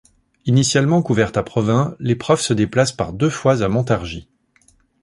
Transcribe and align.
Initialement 0.47 1.03
couverte 1.03 1.37
à 1.37 1.43
Provins, 1.43 1.95
l'épreuve 1.99 2.41
se 2.41 2.55
déplace 2.55 2.91
par 2.91 3.13
deux 3.13 3.29
fois 3.29 3.61
à 3.61 3.67
Montargis. 3.67 4.27